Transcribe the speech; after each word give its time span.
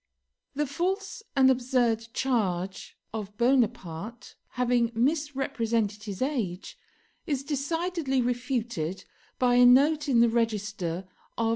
The 0.55 0.65
false 0.65 1.21
and 1.35 1.51
absurd 1.51 2.07
charge 2.11 2.97
of 3.13 3.37
Bonaparte 3.37 4.33
having 4.53 4.91
misrepresented 4.95 6.01
his 6.05 6.23
age, 6.23 6.75
is 7.27 7.43
decidedly 7.43 8.19
refuted 8.19 9.05
by 9.37 9.53
a 9.53 9.65
note 9.67 10.09
in 10.09 10.19
the 10.19 10.29
register 10.29 11.07
of 11.37 11.47
M. 11.49 11.49